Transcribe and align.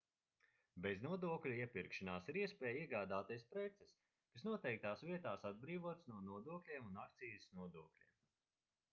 beznodokļu 0.83 1.57
iepirkšanās 1.63 2.29
ir 2.31 2.37
iespēja 2.43 2.79
iegādāties 2.85 3.45
preces 3.55 3.91
kas 4.31 4.45
noteiktās 4.47 5.03
vietās 5.09 5.45
atbrīvotas 5.51 6.09
no 6.13 6.23
nodokļiem 6.31 6.89
un 6.93 6.97
akcīzes 7.03 7.53
nodokļiem 7.61 8.17